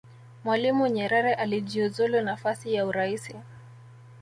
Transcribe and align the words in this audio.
mwalimu 0.43 0.87
nyerere 0.87 1.33
alijiuzulu 1.33 2.21
nafasi 2.21 2.73
ya 2.73 2.85
uraisi 2.85 3.35